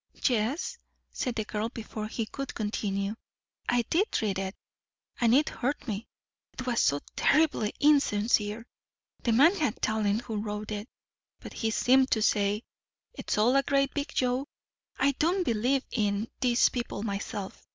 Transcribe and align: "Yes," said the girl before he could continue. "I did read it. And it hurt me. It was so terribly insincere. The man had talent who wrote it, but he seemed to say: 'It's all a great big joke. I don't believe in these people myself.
"Yes," 0.27 0.79
said 1.11 1.35
the 1.35 1.45
girl 1.45 1.69
before 1.69 2.07
he 2.07 2.25
could 2.25 2.55
continue. 2.55 3.13
"I 3.69 3.83
did 3.83 4.19
read 4.19 4.39
it. 4.39 4.55
And 5.19 5.31
it 5.35 5.49
hurt 5.49 5.87
me. 5.87 6.07
It 6.53 6.65
was 6.65 6.81
so 6.81 7.01
terribly 7.15 7.75
insincere. 7.79 8.65
The 9.21 9.31
man 9.31 9.55
had 9.57 9.79
talent 9.79 10.21
who 10.23 10.37
wrote 10.37 10.71
it, 10.71 10.89
but 11.39 11.53
he 11.53 11.69
seemed 11.69 12.09
to 12.09 12.21
say: 12.23 12.63
'It's 13.13 13.37
all 13.37 13.55
a 13.55 13.61
great 13.61 13.93
big 13.93 14.07
joke. 14.11 14.49
I 14.97 15.11
don't 15.19 15.43
believe 15.43 15.85
in 15.91 16.31
these 16.39 16.69
people 16.69 17.03
myself. 17.03 17.63